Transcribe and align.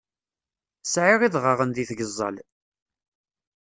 Sɛiɣ 0.85 1.21
idɣaɣen 1.27 1.69
deg 1.73 1.87
tgeẓẓal. 1.89 2.35